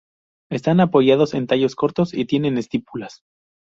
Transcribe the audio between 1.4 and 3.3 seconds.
tallos cortos y tienen estípulas.